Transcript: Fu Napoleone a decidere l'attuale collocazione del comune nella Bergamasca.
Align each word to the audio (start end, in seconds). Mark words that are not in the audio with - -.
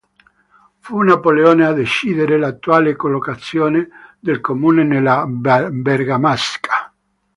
Fu 0.79 0.97
Napoleone 0.99 1.63
a 1.63 1.73
decidere 1.73 2.39
l'attuale 2.39 2.95
collocazione 2.95 3.87
del 4.19 4.41
comune 4.41 4.83
nella 4.83 5.27
Bergamasca. 5.27 6.91